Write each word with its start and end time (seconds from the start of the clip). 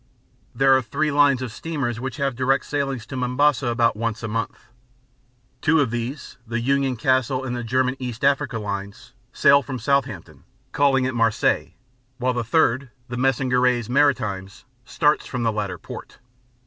There 0.55 0.75
are 0.75 0.81
three 0.81 1.11
lines 1.11 1.43
of 1.43 1.51
steamers 1.51 1.99
which 1.99 2.17
have 2.17 2.35
direct 2.35 2.65
sailings 2.65 3.05
to 3.05 3.15
Mombasa 3.15 3.67
about 3.67 3.95
once 3.95 4.23
a 4.23 4.27
month. 4.27 4.57
Two 5.61 5.79
of 5.79 5.91
these 5.91 6.37
(the 6.47 6.59
Union 6.59 6.95
Castle 6.95 7.43
and 7.43 7.55
the 7.55 7.63
German 7.63 7.95
East 7.99 8.23
African 8.25 8.63
Lines) 8.63 9.13
sail 9.31 9.61
from 9.61 9.77
Southampton, 9.77 10.43
calling 10.71 11.05
at 11.05 11.13
Marseilles, 11.13 11.73
while 12.17 12.33
the 12.33 12.43
third 12.43 12.89
(the 13.09 13.15
Messageries 13.17 13.91
Maritimes) 13.91 14.65
starts 14.85 15.27
from 15.27 15.43
the 15.43 15.51
latter 15.51 15.77
port. 15.77 16.17